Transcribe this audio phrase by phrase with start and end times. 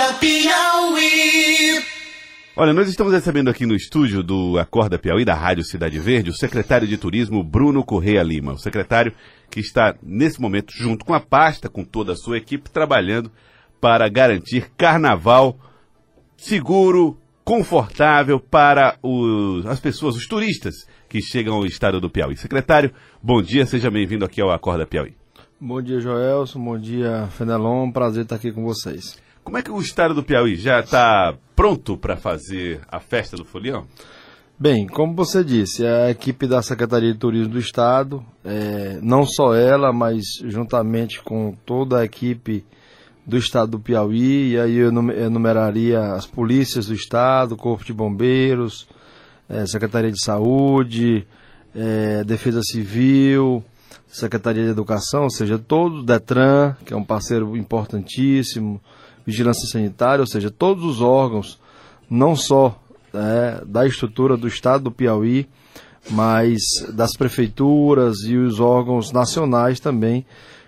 [0.00, 1.84] Acorda Piauí.
[2.56, 6.34] Olha, nós estamos recebendo aqui no estúdio do Acorda Piauí, da Rádio Cidade Verde, o
[6.34, 8.54] secretário de Turismo Bruno Correia Lima.
[8.54, 9.12] O secretário
[9.50, 13.30] que está, nesse momento, junto com a pasta, com toda a sua equipe, trabalhando
[13.78, 15.58] para garantir carnaval
[16.34, 20.74] seguro, confortável para os, as pessoas, os turistas
[21.10, 22.38] que chegam ao estado do Piauí.
[22.38, 22.90] Secretário,
[23.22, 25.14] bom dia, seja bem-vindo aqui ao Acorda Piauí.
[25.60, 26.58] Bom dia, Joelson.
[26.58, 27.92] Bom dia, Fenelon.
[27.92, 29.20] Prazer estar aqui com vocês.
[29.50, 33.44] Como é que o estado do Piauí já está pronto para fazer a festa do
[33.44, 33.84] Folião?
[34.56, 39.52] Bem, como você disse, a equipe da Secretaria de Turismo do Estado, é, não só
[39.52, 42.64] ela, mas juntamente com toda a equipe
[43.26, 48.86] do Estado do Piauí, e aí eu enumeraria as polícias do Estado, Corpo de Bombeiros,
[49.48, 51.26] é, Secretaria de Saúde,
[51.74, 53.64] é, Defesa Civil,
[54.06, 58.80] Secretaria de Educação, ou seja, todo o Detran, que é um parceiro importantíssimo,
[59.26, 61.58] Vigilância Sanitária, ou seja, todos os órgãos,
[62.08, 62.78] não só
[63.14, 65.48] é, da estrutura do Estado do Piauí,
[66.10, 66.60] mas
[66.92, 70.24] das prefeituras e os órgãos nacionais também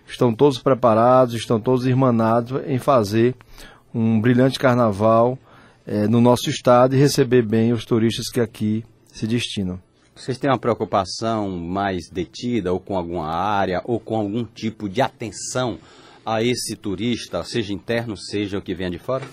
[0.06, 3.34] estão todos preparados, estão todos irmanados em fazer
[3.94, 5.38] um brilhante carnaval
[5.86, 9.80] é, no nosso estado e receber bem os turistas que aqui se destinam.
[10.14, 15.00] Vocês têm uma preocupação mais detida ou com alguma área ou com algum tipo de
[15.00, 15.78] atenção
[16.24, 19.24] a esse turista, seja interno, seja o que venha de fora?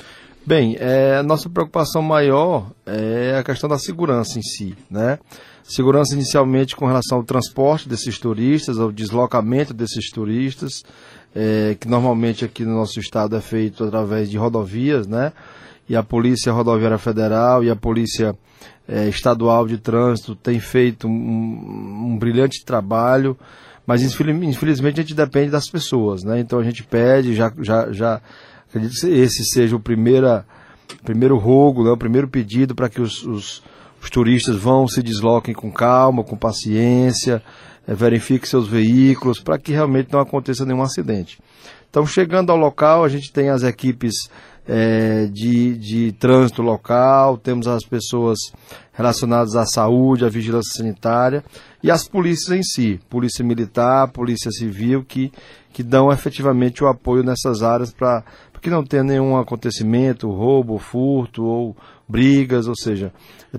[0.45, 5.19] Bem, é, a nossa preocupação maior é a questão da segurança em si, né?
[5.63, 10.83] Segurança inicialmente com relação ao transporte desses turistas, ao deslocamento desses turistas,
[11.35, 15.33] é, que normalmente aqui no nosso estado é feito através de rodovias, né?
[15.87, 18.35] E a Polícia Rodoviária Federal e a Polícia
[18.87, 23.37] é, Estadual de Trânsito tem feito um, um brilhante trabalho
[23.89, 26.39] mas infelizmente a gente depende das pessoas, né?
[26.39, 28.21] Então a gente pede, já, já, já
[28.67, 30.45] acredito que esse seja o primeira,
[31.03, 31.89] primeiro rogo, né?
[31.89, 33.63] o primeiro pedido para que os, os,
[33.99, 37.41] os, turistas vão, se desloquem com calma, com paciência,
[37.87, 41.39] é, verifiquem seus veículos, para que realmente não aconteça nenhum acidente.
[41.89, 44.13] Então, chegando ao local, a gente tem as equipes
[44.71, 48.37] é, de, de trânsito local, temos as pessoas
[48.93, 51.43] relacionadas à saúde, à vigilância sanitária
[51.81, 55.31] e as polícias em si, polícia militar, polícia civil, que,
[55.73, 58.23] que dão efetivamente o apoio nessas áreas para
[58.61, 61.75] que não tenha nenhum acontecimento, roubo, furto ou
[62.07, 63.11] brigas, ou seja,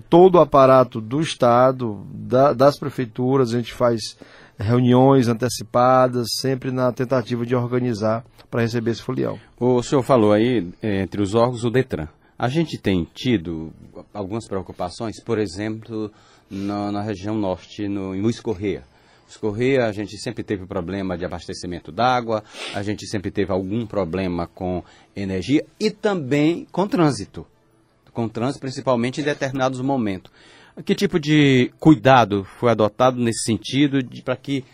[0.09, 4.17] todo o aparato do Estado, da, das prefeituras, a gente faz
[4.61, 9.39] reuniões antecipadas, sempre na tentativa de organizar para receber esse folião.
[9.59, 12.09] O senhor falou aí, entre os órgãos, o DETRAN.
[12.39, 13.73] A gente tem tido
[14.13, 16.11] algumas preocupações, por exemplo,
[16.51, 18.85] na, na região norte, no, em Luiz Correia.
[19.25, 22.43] Luiz Correia, a gente sempre teve problema de abastecimento d'água,
[22.75, 24.83] a gente sempre teve algum problema com
[25.15, 27.47] energia e também com trânsito.
[28.13, 30.33] Com trânsito, principalmente em determinados momentos.
[30.85, 34.65] Que tipo de cuidado foi adotado nesse sentido para que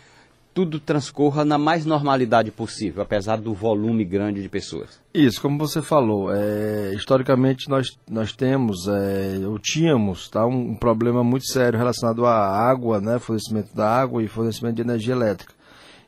[0.57, 4.99] tudo transcorra na mais normalidade possível, apesar do volume grande de pessoas.
[5.13, 10.75] Isso, como você falou, é, historicamente nós, nós temos, é, ou tínhamos, tá, um, um,
[10.75, 15.53] problema muito sério relacionado à água, né, fornecimento da água e fornecimento de energia elétrica.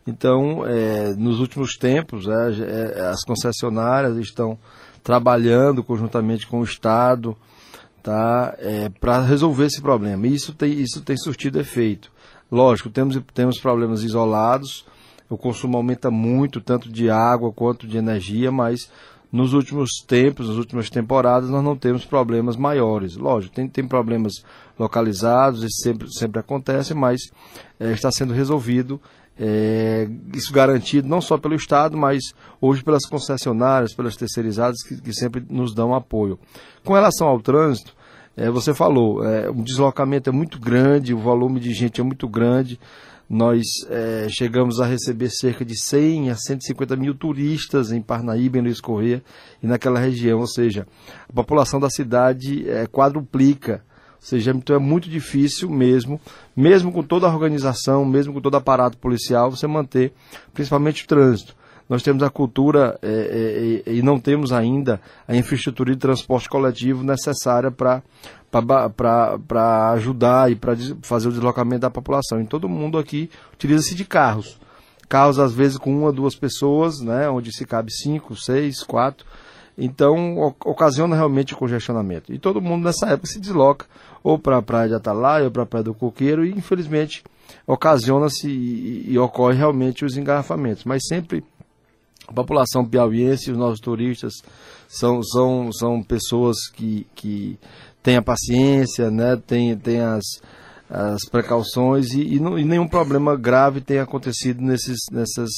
[0.08, 4.58] Então, é, nos últimos tempos, é, é, as concessionárias estão
[5.04, 7.38] trabalhando conjuntamente com o Estado
[8.02, 10.28] tá, é, para resolver esse problema.
[10.28, 12.12] Isso tem, isso tem surtido efeito.
[12.52, 14.86] Lógico, temos, temos problemas isolados,
[15.30, 18.90] o consumo aumenta muito, tanto de água quanto de energia, mas
[19.32, 23.16] nos últimos tempos, nas últimas temporadas, nós não temos problemas maiores.
[23.16, 24.34] Lógico, tem, tem problemas
[24.78, 27.22] localizados, isso sempre, sempre acontece, mas
[27.80, 29.00] é, está sendo resolvido.
[29.40, 35.14] É, isso garantido não só pelo Estado, mas hoje pelas concessionárias, pelas terceirizadas que, que
[35.14, 36.38] sempre nos dão apoio.
[36.84, 37.96] Com relação ao trânsito,
[38.36, 42.28] é, você falou, é, o deslocamento é muito grande, o volume de gente é muito
[42.28, 42.80] grande.
[43.30, 48.62] Nós é, chegamos a receber cerca de 100 a 150 mil turistas em Parnaíba, em
[48.62, 49.22] Luiz Corrêa
[49.62, 50.40] e naquela região.
[50.40, 50.88] Ou seja,
[51.30, 53.84] a população da cidade é, quadruplica.
[54.20, 56.20] Seja, então é muito difícil mesmo,
[56.56, 60.14] mesmo com toda a organização, mesmo com todo o aparato policial, você manter
[60.54, 61.56] principalmente o trânsito
[61.90, 67.04] nós temos a cultura é, é, e não temos ainda a infraestrutura de transporte coletivo
[67.04, 68.04] necessária para
[69.94, 72.40] ajudar e para fazer o deslocamento da população.
[72.40, 74.60] E todo mundo aqui utiliza-se de carros.
[75.10, 79.26] Carros, às vezes, com uma, duas pessoas, né, onde se cabe cinco, seis, quatro.
[79.80, 82.34] Então, ocasiona realmente o congestionamento.
[82.34, 83.86] E todo mundo nessa época se desloca
[84.22, 87.24] ou para a praia de Atalaia ou para a praia do Coqueiro e, infelizmente,
[87.66, 90.84] ocasiona-se e, e, ocorre realmente os engarrafamentos.
[90.84, 91.44] Mas sempre
[92.28, 94.34] A população piauiense, os nossos turistas,
[94.88, 97.58] são, são, são pessoas que, que
[98.04, 99.36] têm a paciência, né?
[99.48, 100.24] tem, tem as,
[100.90, 105.50] as precauções e, e, não, e, nenhum problema grave tem acontecido nesses, nessas,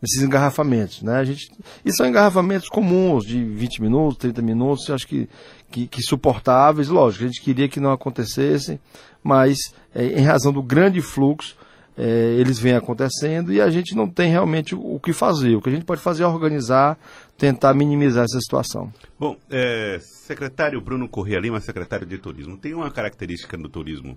[0.00, 1.02] nesses engarrafamentos.
[1.02, 1.16] Né?
[1.16, 1.50] A gente,
[1.84, 5.28] e são engarrafamentos comuns, de 20 minutos, 30 minutos, acho que,
[5.68, 6.88] que, que, suportáveis.
[6.88, 8.78] Lógico, a gente queria que não acontecessem,
[9.22, 9.58] mas
[9.92, 11.56] é, em razão do grande fluxo,
[11.98, 15.56] é, eles vêm acontecendo e a gente não tem realmente o, o, que fazer.
[15.56, 16.96] O que a gente pode fazer é organizar,
[17.36, 18.92] tentar minimizar essa situação.
[19.18, 24.16] Bom, é, secretário Bruno Corrêa Lima, secretário de Turismo, tem uma característica no turismo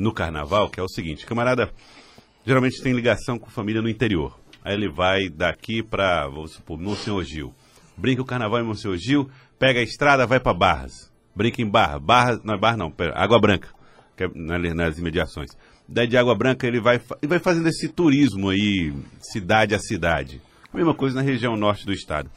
[0.00, 1.70] no carnaval, que é o seguinte: camarada
[2.44, 4.38] geralmente tem ligação com família no interior.
[4.64, 7.54] Aí ele vai daqui para, vamos supor, Monsenhor Gil.
[7.96, 11.10] Brinca o carnaval em Monsenhor Gil, pega a estrada, vai para Barras.
[11.34, 11.98] Brinca em Barra.
[11.98, 13.68] Barra, não é Barra não, pera, Água Branca,
[14.16, 15.50] que é nas imediações.
[15.88, 20.40] Daí de Água Branca ele vai, vai fazendo esse turismo aí, cidade a cidade.
[20.72, 22.30] A mesma coisa na região norte do estado.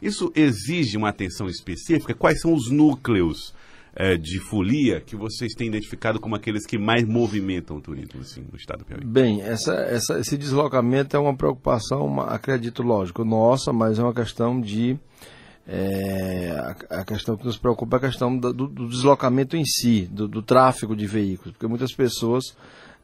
[0.00, 2.14] Isso exige uma atenção específica?
[2.14, 3.54] Quais são os núcleos
[3.96, 8.44] é, de folia que vocês têm identificado como aqueles que mais movimentam o turismo assim,
[8.50, 9.04] no estado do Piauí?
[9.04, 14.14] Bem, essa, essa, esse deslocamento é uma preocupação, uma, acredito, lógico, nossa, mas é uma
[14.14, 14.98] questão de.
[15.66, 16.50] É,
[16.90, 20.28] a, a, questão que nos preocupa é a questão do, do deslocamento em si, do,
[20.28, 22.54] do, tráfego de veículos, porque muitas pessoas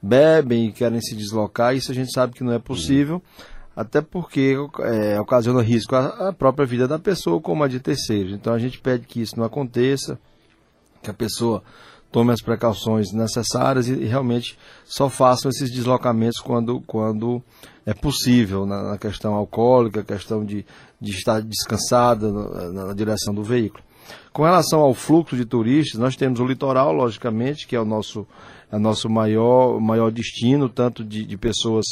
[0.03, 3.55] bebem e querem se deslocar, isso a gente sabe que não é possível, uhum.
[3.75, 8.35] até porque é, ocasiona risco à, à própria vida da pessoa como a de terceiros.
[8.35, 10.19] Então a gente pede que isso não aconteça
[11.03, 11.63] que a pessoa
[12.11, 17.43] tome as precauções necessárias e, e realmente só façam esses deslocamentos quando, quando
[17.87, 20.65] é possível, na, na questão alcoólica, questão de,
[21.01, 23.83] de estar descansada na, na, direção do veículo.
[24.33, 28.27] Com relação ao fluxo de turistas, nós temos o litoral, logicamente, que é o nosso,
[28.71, 31.85] é o nosso maior, maior destino, tanto de, de pessoas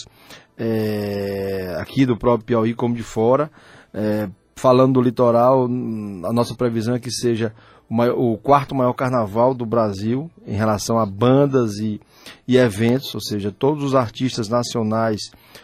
[0.56, 3.50] é, aqui do próprio Piauí como de fora.
[3.94, 7.54] É, falando do litoral, a nossa previsão é que seja
[7.88, 12.00] o, maior, o, quarto maior carnaval do Brasil em relação a bandas e,
[12.46, 15.20] e eventos, ou seja, todos os artistas nacionais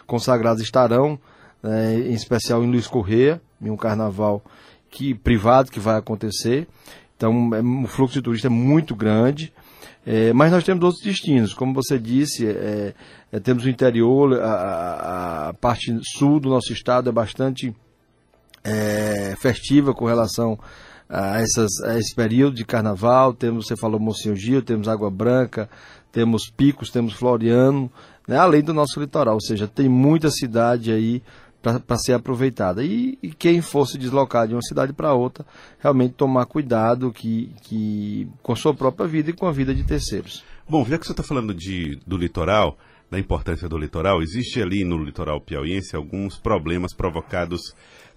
[0.07, 1.19] consagrados estarão,
[1.63, 4.43] é, em especial em Luiz Correia, em um carnaval
[4.91, 6.67] que, privado que vai acontecer.
[7.17, 9.53] Então, é, o fluxo de turistas é muito grande.
[10.07, 12.95] É, mas nós temos outros destinos, como você disse, é,
[13.33, 17.75] é, temos o interior, a, a, a, parte sul do nosso estado é bastante
[18.63, 20.59] é, festiva com relação
[21.09, 23.33] a, essas, a esse período de carnaval.
[23.33, 25.69] Temos, você falou Monsenhor Gil, temos Água Branca,
[26.13, 27.91] temos Picos, temos Floriano,
[28.27, 29.35] né, além do nosso litoral.
[29.35, 31.23] Ou seja, tem muita cidade aí
[31.63, 32.85] para ser aproveitada.
[32.85, 35.47] E, e, quem fosse deslocar de uma cidade para outra,
[35.79, 39.83] realmente tomar cuidado que, que, com a sua própria vida e com a vida de
[39.83, 40.45] terceiros.
[40.69, 42.77] Bom, já que você está falando de, do litoral,
[43.11, 47.75] da importância do litoral, existe ali no litoral piauiense alguns problemas provocados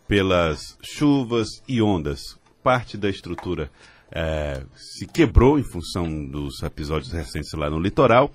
[0.08, 2.37] pelas chuvas e ondas
[2.68, 3.72] parte da estrutura
[4.12, 8.30] é, se quebrou em função dos episódios recentes lá no litoral.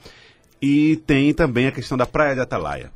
[0.61, 2.90] E tem também a questão da Praia de Atalaia.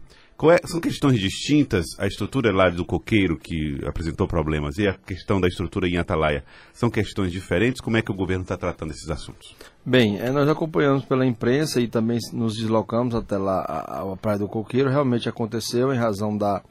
[0.51, 5.39] É, são questões distintas, a estrutura lá do coqueiro que apresentou problemas e a questão
[5.39, 6.43] da estrutura em Atalaia
[6.73, 7.83] são questões diferentes?
[7.83, 9.55] Como é que o governo está tratando esses assuntos?
[9.85, 14.39] Bem, é, nós acompanhamos pela imprensa e também nos deslocamos até lá a, a Praia
[14.39, 14.89] do Coqueiro.
[14.89, 16.63] Realmente aconteceu em razão da,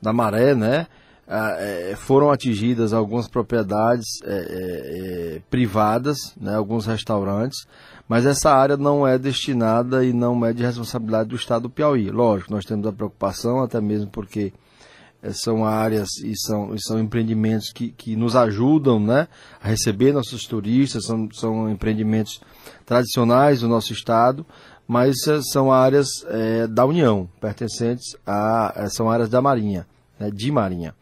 [0.00, 0.86] da maré, né?
[1.30, 7.66] Ah, é, foram atingidas algumas propriedades é, é, é, privadas, né, alguns restaurantes,
[8.08, 12.10] mas essa área não é destinada e não é de responsabilidade do Estado do Piauí.
[12.10, 14.54] Lógico, nós temos a preocupação, até mesmo porque
[15.22, 19.28] é, são áreas e são, e são empreendimentos que, que nos ajudam né,
[19.62, 22.40] a receber nossos turistas, são, são empreendimentos
[22.86, 24.46] tradicionais do nosso Estado,
[24.86, 26.08] mas é, são áreas
[26.70, 28.88] da União, pertencentes a.
[28.88, 29.86] são áreas da Marinha
[30.18, 30.94] né, de Marinha.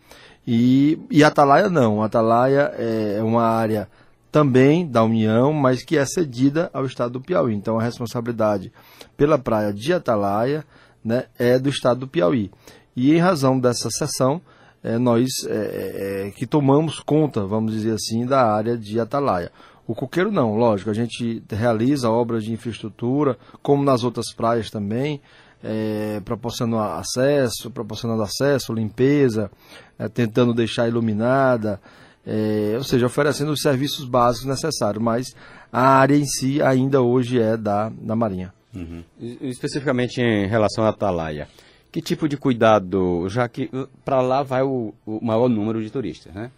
[0.46, 3.88] E, e Atalaia não, Atalaia é uma área
[4.30, 7.54] também da União, mas que é cedida ao Estado do Piauí.
[7.54, 8.72] Então a responsabilidade
[9.16, 10.64] pela praia de Atalaia
[11.04, 12.50] né, é do Estado do Piauí.
[12.94, 14.40] E em razão dessa sessão,
[14.82, 19.50] é, nós é, é, é, que tomamos conta, vamos dizer assim, da área de Atalaia.
[19.86, 25.20] O coqueiro não, lógico, a gente realiza obras de infraestrutura, como nas outras praias também,
[25.62, 29.50] é, proporcionando acesso, proporcionando acesso, limpeza,
[29.98, 31.80] é, tentando deixar iluminada,
[32.26, 35.34] é, ou seja, oferecendo os serviços básicos necessários, mas
[35.72, 38.52] a área em si ainda hoje é da, da Marinha.
[38.74, 39.02] Uhum.
[39.40, 41.48] Especificamente em relação à Atalaia,
[41.90, 45.88] que tipo de cuidado, já que uh, para lá vai o, o, maior número de
[45.88, 46.50] turistas, né?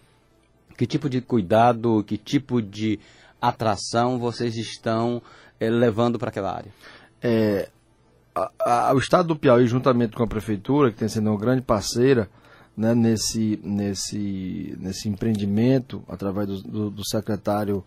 [0.77, 2.99] Que tipo de cuidado, que tipo de
[3.41, 5.23] atração vocês estão
[5.61, 6.73] é, levando para aquela área?
[7.23, 7.69] É,
[8.59, 11.63] a, a, o Estado do Piauí, juntamente com a Prefeitura, que tem sido uma grande
[11.63, 12.29] parceira
[12.77, 17.85] né, nesse, nesse, nesse empreendimento, através do, do, do secretário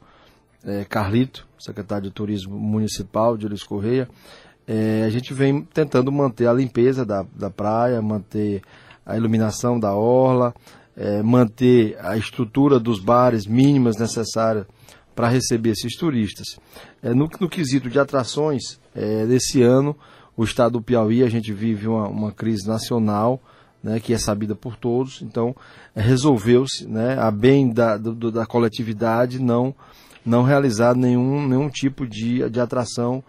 [0.64, 4.10] é, Carlito, secretário de Turismo Municipal de Luiz Correia,
[4.68, 8.62] é, a gente vem tentando manter a limpeza da, da praia, manter
[9.06, 10.54] a iluminação da orla,
[10.96, 14.66] é, manter a estrutura dos bares mínimas necessárias
[15.16, 16.60] para receber esses turistas.
[17.02, 19.96] É, no, no, quesito de atrações, é, desse ano,
[20.36, 23.42] o estado do Piauí, a gente vive uma, uma crise nacional,
[23.84, 25.56] né, que é sabida por todos, então
[25.96, 29.74] é, resolveu-se, né, a bem da, do, da coletividade, não,
[30.26, 33.24] não realizar nenhum, nenhum tipo de, de atração,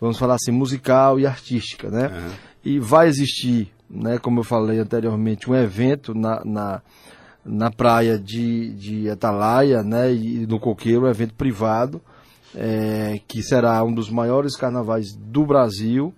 [0.00, 1.90] vamos falar assim, musical e artística.
[1.90, 2.08] Né?
[2.08, 2.32] Uhum.
[2.64, 6.82] E vai existir, né, como eu falei anteriormente, um evento na, na
[7.46, 12.02] na praia de, de Atalaia né, e no Coqueiro, um evento privado,
[12.54, 16.12] é, que será um dos maiores carnavais do Brasil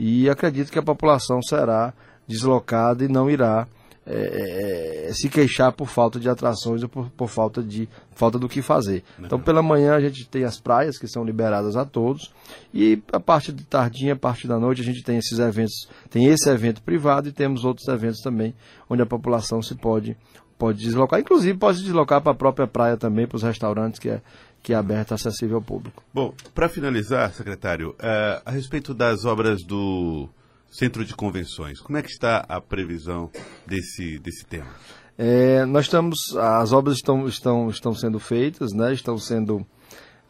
[0.00, 1.92] e acredito que a população será
[2.24, 3.66] deslocada e não irá
[4.06, 8.48] é, é, se queixar por falta de atrações ou por, por, falta de falta do
[8.48, 9.02] que fazer.
[9.18, 12.32] Então, pela manhã a gente tem as praias que são liberadas a todos.
[12.72, 16.26] E a parte de tardinha, a parte da noite a gente tem esses eventos, tem
[16.26, 18.54] esse evento privado e temos outros eventos também
[18.88, 20.16] onde a população se pode
[20.58, 24.20] pode deslocar, inclusive pode deslocar para a própria praia também, para os restaurantes que é,
[24.68, 26.04] que é aberta, acessível ao público.
[26.12, 30.28] Bom, para finalizar, secretário, uh, a respeito das obras do
[30.70, 33.30] Centro de Convenções, como é que está a previsão
[33.66, 34.68] desse, desse tema?
[35.16, 39.66] É, nós estamos, as obras estão, estão, estão sendo feitas, né, estão sendo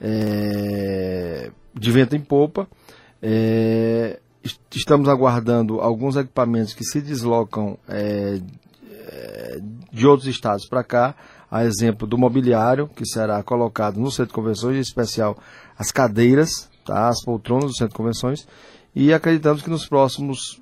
[0.01, 2.69] é, de vento em popa.
[3.21, 4.21] É,
[4.73, 8.39] estamos aguardando alguns equipamentos que se deslocam é,
[9.93, 11.17] de outros estados para cá,
[11.51, 15.39] a exemplo do mobiliário, que será colocado no centro de convenções, em especial
[15.79, 18.47] as cadeiras, tá, as poltronas do centro de convenções,
[18.95, 20.61] e acreditamos que nos próximos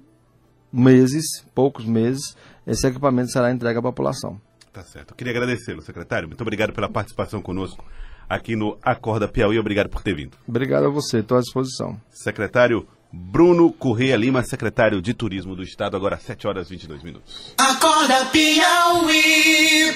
[0.73, 4.41] meses, poucos meses, esse equipamento será entregue à população.
[4.73, 5.13] Tá certo.
[5.13, 6.29] Eu queria agradecê-lo, secretário.
[6.29, 7.85] Muito obrigado pela participação conosco
[8.29, 9.59] aqui no Acorda Piauí.
[9.59, 10.37] Obrigado por ter vindo.
[10.47, 11.99] Obrigado a você, estou à disposição.
[12.11, 17.55] Secretário Bruno Correia Lima, secretário de Turismo do Estado, agora 7 horas e 22 minutos.
[17.57, 19.95] Acorda Piauí.